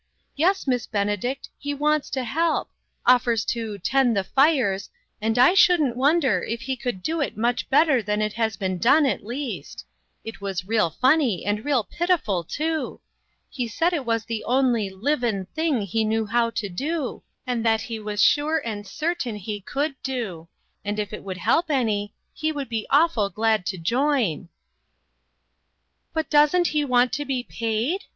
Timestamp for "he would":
22.33-22.69